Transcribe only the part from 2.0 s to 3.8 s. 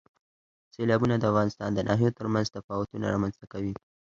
ترمنځ تفاوتونه رامنځ ته کوي.